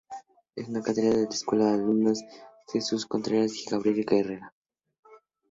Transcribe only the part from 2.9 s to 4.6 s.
Fructuoso Contreras y Gabriel Guerra.